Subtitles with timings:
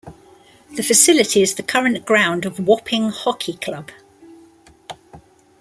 [0.77, 3.91] The facility is the current ground of Wapping Hockey Club.